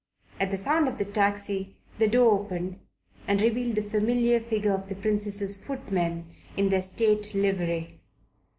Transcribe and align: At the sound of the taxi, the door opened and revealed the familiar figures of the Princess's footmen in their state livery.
At 0.39 0.49
the 0.49 0.57
sound 0.57 0.87
of 0.87 0.97
the 0.97 1.05
taxi, 1.05 1.75
the 1.99 2.07
door 2.07 2.31
opened 2.31 2.79
and 3.27 3.39
revealed 3.39 3.75
the 3.75 3.83
familiar 3.83 4.39
figures 4.39 4.73
of 4.79 4.89
the 4.89 4.95
Princess's 4.95 5.63
footmen 5.63 6.25
in 6.57 6.69
their 6.69 6.81
state 6.81 7.35
livery. 7.35 7.99